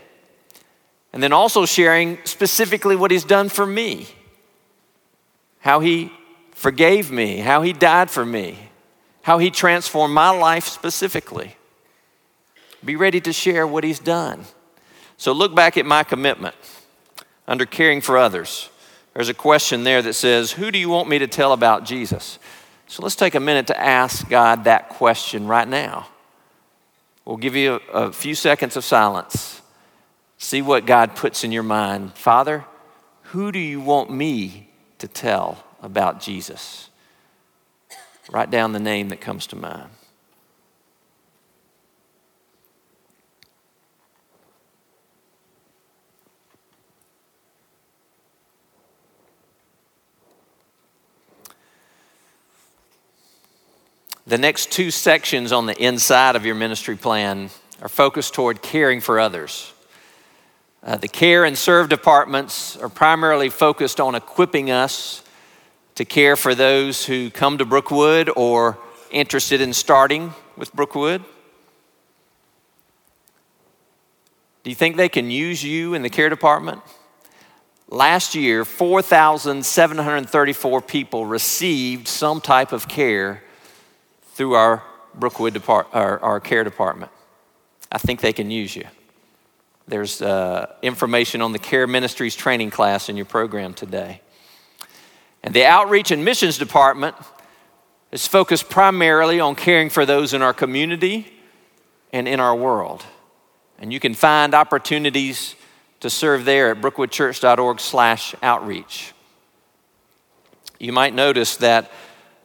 [1.13, 4.09] and then also sharing specifically what he's done for me.
[5.61, 6.13] How he
[6.53, 8.59] forgave me, how he died for me,
[9.25, 11.57] how he transformed my life specifically.
[12.85, 14.45] Be ready to share what he's done.
[15.17, 16.55] So look back at my commitment
[17.49, 18.69] under caring for others.
[19.15, 22.39] There's a question there that says, Who do you want me to tell about Jesus?
[22.87, 26.09] So let's take a minute to ask God that question right now.
[27.25, 29.63] We'll give you a, a few seconds of silence.
[30.37, 32.13] See what God puts in your mind.
[32.13, 32.67] Father,
[33.23, 34.69] who do you want me
[34.99, 36.91] to tell about Jesus?
[38.31, 39.91] Write down the name that comes to mind.
[54.27, 57.51] The next two sections on the inside of your ministry plan
[57.83, 59.71] are focused toward caring for others.
[60.83, 65.23] Uh, the care and serve departments are primarily focused on equipping us
[65.95, 68.79] to care for those who come to Brookwood or
[69.11, 71.25] interested in starting with Brookwood.
[74.65, 76.83] Do you think they can use you in the care department?
[77.89, 83.45] Last year, 4,734 people received some type of care
[84.33, 84.83] through our
[85.15, 87.13] Brookwood depart, our, our care department.
[87.93, 88.87] I think they can use you.
[89.87, 94.23] There's uh, information on the Care Ministries training class in your program today.
[95.45, 97.15] And the Outreach and Missions Department
[98.11, 101.31] is focused primarily on caring for those in our community
[102.15, 103.05] and in our world.
[103.79, 105.55] And you can find opportunities
[106.01, 109.13] to serve there at brookwoodchurch.org slash outreach.
[110.79, 111.93] You might notice that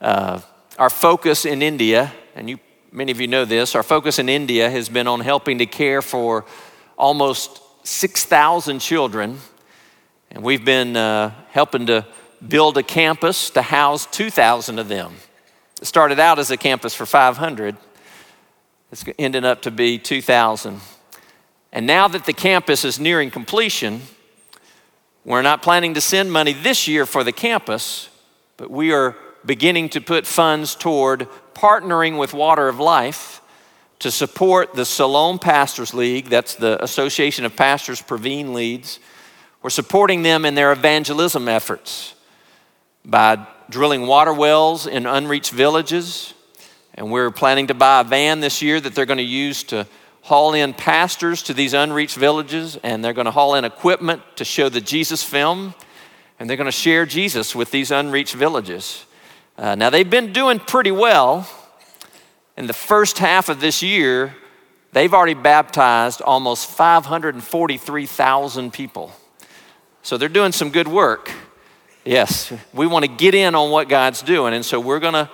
[0.02, 0.40] uh,
[0.78, 2.58] our focus in India, and you,
[2.92, 6.02] many of you know this, our focus in India has been on helping to care
[6.02, 6.44] for
[6.98, 9.38] almost 6,000 children.
[10.30, 12.06] And we've been uh, helping to
[12.46, 15.14] build a campus to house 2,000 of them.
[15.80, 17.76] It started out as a campus for 500,
[18.92, 20.80] it's ended up to be 2,000.
[21.72, 24.02] And now that the campus is nearing completion,
[25.24, 28.08] we're not planning to send money this year for the campus,
[28.56, 29.16] but we are
[29.46, 33.40] beginning to put funds toward partnering with Water of Life
[34.00, 38.98] to support the Siloam Pastors League, that's the Association of Pastors Praveen leads.
[39.62, 42.14] We're supporting them in their evangelism efforts
[43.04, 46.34] by drilling water wells in unreached villages.
[46.94, 49.86] And we're planning to buy a van this year that they're going to use to
[50.22, 52.78] haul in pastors to these unreached villages.
[52.82, 55.74] And they're going to haul in equipment to show the Jesus film.
[56.38, 59.04] And they're going to share Jesus with these unreached villages.
[59.56, 61.48] Uh, now, they've been doing pretty well.
[62.56, 64.34] In the first half of this year,
[64.92, 69.12] they've already baptized almost 543,000 people.
[70.02, 71.30] So they're doing some good work.
[72.04, 75.28] Yes, we want to get in on what God's doing, and so we're going to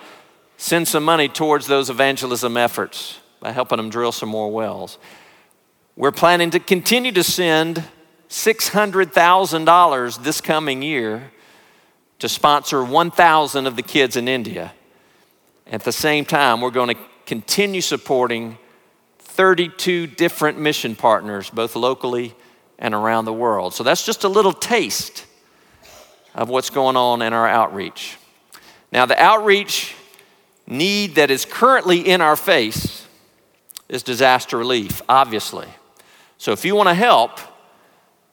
[0.57, 4.97] send some money towards those evangelism efforts by helping them drill some more wells.
[5.95, 7.85] We're planning to continue to send
[8.29, 11.31] $600,000 this coming year
[12.19, 14.73] to sponsor 1,000 of the kids in India.
[15.71, 18.57] At the same time, we're going to continue supporting
[19.19, 22.35] 32 different mission partners, both locally
[22.77, 23.73] and around the world.
[23.73, 25.25] So that's just a little taste
[26.35, 28.17] of what's going on in our outreach.
[28.91, 29.95] Now, the outreach
[30.65, 33.05] need that is currently in our face
[33.89, 35.67] is disaster relief, obviously.
[36.37, 37.39] So if you want to help,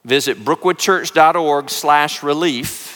[0.03, 2.95] visit brookwoodchurch.org slash relief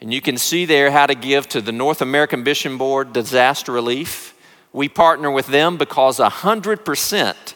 [0.00, 3.70] And you can see there how to give to the North American Mission Board Disaster
[3.70, 4.34] Relief.
[4.72, 7.54] We partner with them because 100%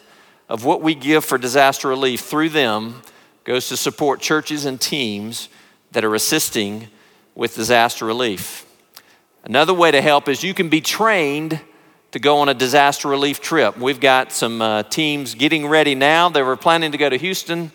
[0.48, 3.00] of what we give for disaster relief through them
[3.44, 5.48] goes to support churches and teams
[5.94, 6.88] that are assisting
[7.34, 8.66] with disaster relief.
[9.44, 11.60] Another way to help is you can be trained
[12.10, 13.76] to go on a disaster relief trip.
[13.78, 16.28] We've got some uh, teams getting ready now.
[16.28, 17.72] They were planning to go to Houston.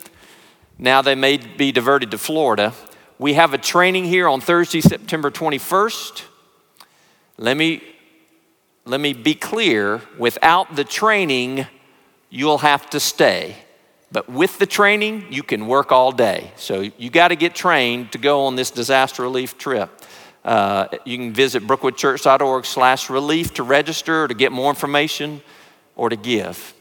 [0.77, 2.73] Now they may be diverted to Florida.
[3.17, 6.23] We have a training here on Thursday, September 21st.
[7.37, 7.83] Let me,
[8.85, 11.67] let me be clear without the training,
[12.29, 13.55] you'll have to stay.
[14.11, 16.51] But with the training, you can work all day.
[16.55, 19.89] So you got to get trained to go on this disaster relief trip.
[20.43, 25.41] Uh, you can visit brookwoodchurch.org slash relief to register or to get more information
[25.95, 26.73] or to give.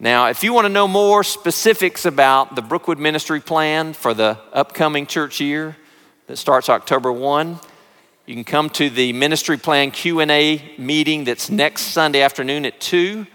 [0.00, 4.38] Now, if you want to know more specifics about the Brookwood Ministry Plan for the
[4.52, 5.76] upcoming church year
[6.26, 7.60] that starts October 1,
[8.26, 13.26] you can come to the Ministry Plan Q&A meeting that's next Sunday afternoon at 2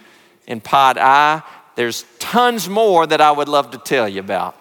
[0.47, 1.41] in Pod I.
[1.79, 4.53] There's tons more that I would love to tell you about,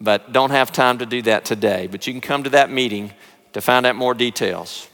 [0.00, 1.88] but don't have time to do that today.
[1.88, 3.10] But you can come to that meeting
[3.52, 4.86] to find out more details.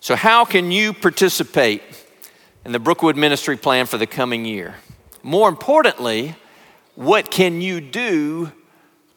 [0.00, 1.82] So, how can you participate
[2.64, 4.76] in the Brookwood Ministry Plan for the coming year?
[5.24, 6.36] More importantly,
[6.94, 8.52] what can you do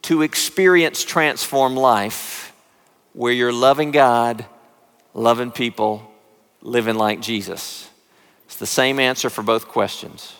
[0.01, 2.53] to experience transform life
[3.13, 4.47] where you're loving God,
[5.13, 6.11] loving people,
[6.63, 7.87] living like Jesus?
[8.45, 10.36] It's the same answer for both questions.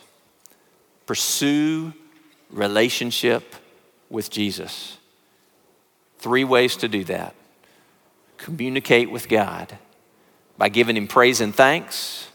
[1.08, 1.94] Pursue
[2.50, 3.56] relationship
[4.10, 4.98] with Jesus.
[6.18, 7.34] Three ways to do that
[8.36, 9.78] communicate with God
[10.58, 12.28] by giving Him praise and thanks,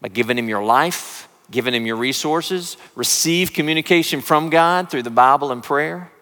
[0.00, 5.10] by giving Him your life, giving Him your resources, receive communication from God through the
[5.10, 6.12] Bible and prayer.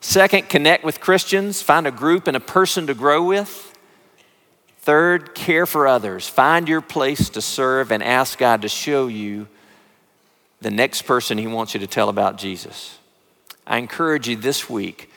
[0.00, 3.78] Second, connect with Christians, find a group and a person to grow with.
[4.80, 6.26] Third, care for others.
[6.26, 9.48] Find your place to serve and ask God to show you
[10.60, 12.98] the next person He wants you to tell about Jesus.
[13.66, 15.10] I encourage you this week,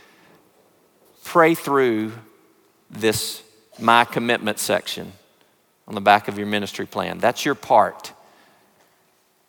[1.23, 2.13] pray through
[2.89, 3.43] this
[3.79, 5.13] My Commitment section
[5.87, 7.17] on the back of your ministry plan.
[7.17, 8.13] That's your part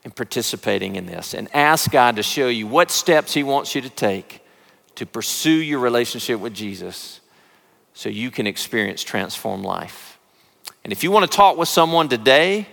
[0.05, 1.35] in participating in this.
[1.35, 4.43] And ask God to show you what steps He wants you to take
[4.95, 7.21] to pursue your relationship with Jesus
[7.95, 10.19] so you can experience transformed life.
[10.85, 12.67] And if you want to talk with someone today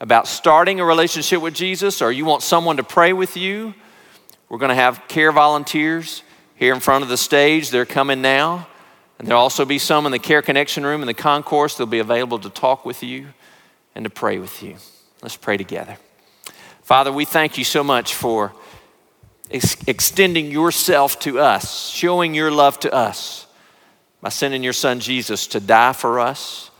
[0.00, 3.74] about starting a relationship with Jesus or you want someone to pray with you,
[4.48, 6.22] we're going to have care volunteers
[6.56, 7.70] here in front of the stage.
[7.70, 8.68] They're coming now.
[9.18, 11.76] And there'll also be some in the Care Connection room in the concourse.
[11.76, 13.28] They'll be available to talk with you
[13.94, 14.76] and to pray with you.
[15.22, 15.96] Let's pray together.
[16.82, 18.52] Father, we thank you so much for
[19.50, 23.46] ex- extending yourself to us, showing your love to us
[24.20, 26.70] by sending your son Jesus to die for us,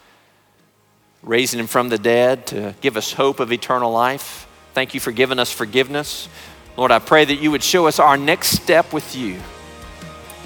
[1.24, 4.46] raising him from the dead to give us hope of eternal life.
[4.74, 6.28] Thank you for giving us forgiveness.
[6.76, 9.38] Lord, I pray that you would show us our next step with you.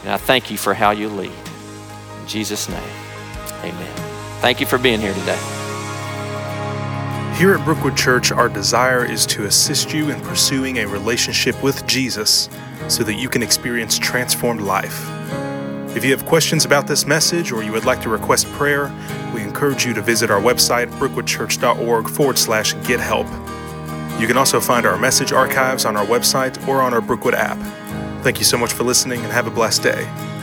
[0.03, 1.33] And I thank you for how you lead.
[2.20, 2.91] In Jesus' name,
[3.62, 3.97] amen.
[4.41, 5.39] Thank you for being here today.
[7.37, 11.87] Here at Brookwood Church, our desire is to assist you in pursuing a relationship with
[11.87, 12.49] Jesus
[12.89, 15.17] so that you can experience transformed life.
[15.99, 18.88] If you have questions about this message or you would like to request prayer,
[19.34, 23.26] we encourage you to visit our website, brookwoodchurch.org forward slash get help.
[24.20, 27.59] You can also find our message archives on our website or on our Brookwood app.
[28.22, 30.38] Thank you so much for listening and have a blessed day.